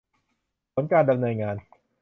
[0.73, 1.55] ผลการดำเนินงาน